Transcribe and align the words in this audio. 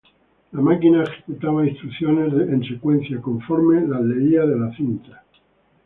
La 0.53 0.61
máquina 0.63 1.03
ejecutaba 1.03 1.69
instrucciones 1.69 2.33
en 2.33 2.63
secuencia, 2.63 3.21
conforme 3.21 3.87
las 3.87 4.01
leía 4.01 4.47
de 4.47 4.57
la 4.57 4.75
cinta. 4.75 5.21